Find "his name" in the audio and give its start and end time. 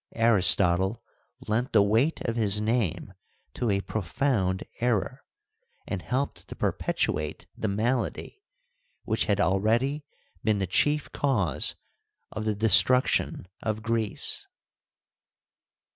2.35-3.13